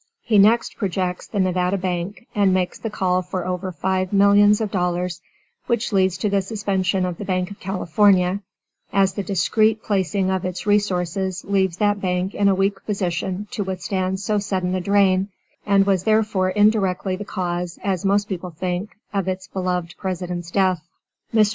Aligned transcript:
He 0.23 0.39
next 0.39 0.77
projects 0.77 1.27
the 1.27 1.39
Nevada 1.39 1.77
Bank 1.77 2.25
and 2.33 2.51
makes 2.51 2.79
the 2.79 2.89
call 2.89 3.21
for 3.21 3.45
over 3.45 3.71
five 3.71 4.11
millions 4.11 4.59
of 4.59 4.71
dollars 4.71 5.21
which 5.67 5.93
leads 5.93 6.17
to 6.17 6.27
the 6.29 6.41
suspension 6.41 7.05
of 7.05 7.17
the 7.19 7.23
Bank 7.25 7.51
of 7.51 7.59
California, 7.59 8.41
as 8.91 9.13
the 9.13 9.21
indiscrete 9.21 9.83
placing 9.83 10.31
of 10.31 10.43
its 10.43 10.65
resources 10.65 11.45
leaves 11.45 11.77
that 11.77 12.01
bank 12.01 12.33
in 12.33 12.47
a 12.47 12.55
weak 12.55 12.83
position 12.83 13.47
to 13.51 13.63
withstand 13.63 14.19
so 14.19 14.39
sudden 14.39 14.73
a 14.73 14.81
drain, 14.81 15.29
and 15.67 15.85
was 15.85 16.03
therefore 16.03 16.49
indirectly 16.49 17.15
the 17.15 17.23
cause, 17.23 17.77
as 17.83 18.03
most 18.03 18.27
people 18.27 18.49
think, 18.49 18.97
of 19.13 19.27
its 19.27 19.45
beloved 19.49 19.93
President's 19.99 20.49
death. 20.49 20.81
Mr. 21.31 21.49